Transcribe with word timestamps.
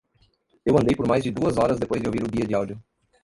Eu 0.65 0.75
andei 0.79 0.95
por 0.95 1.07
mais 1.07 1.23
de 1.23 1.29
duas 1.29 1.57
horas 1.59 1.77
depois 1.79 2.01
de 2.01 2.07
ouvir 2.07 2.23
o 2.23 2.27
guia 2.27 2.47
de 2.47 2.55
áudio. 2.55 2.81